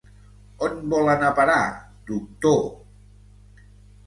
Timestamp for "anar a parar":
1.15-1.57